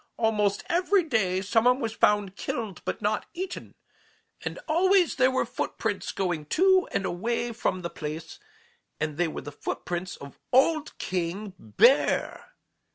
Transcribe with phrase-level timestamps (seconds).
[0.17, 3.75] Almost every day some one was found killed but not eaten,
[4.43, 8.39] and always there were footprints going to and away from the place,
[8.99, 12.55] and they were the footprints of _old King Bear!